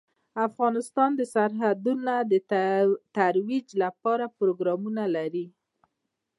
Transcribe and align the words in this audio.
افغانستان 0.47 1.09
د 1.15 1.21
سرحدونه 1.33 2.13
د 2.31 2.33
ترویج 3.17 3.67
لپاره 3.83 4.25
پروګرامونه 4.39 5.03
لري. 5.15 5.45